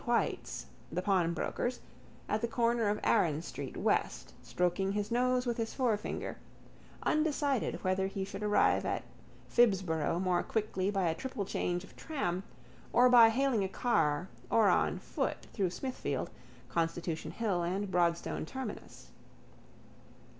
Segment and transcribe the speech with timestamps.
[0.05, 1.79] White's, the pawnbroker's,
[2.27, 6.37] at the corner of Arran street west stroking his nose with his forefinger,
[7.03, 9.03] undecided whether he should arrive at
[9.47, 12.41] Phibsborough more quickly by a triple change of tram
[12.91, 16.31] or by hailing a car or on foot through Smithfield,
[16.67, 19.11] Constitution hill and Broadstone terminus.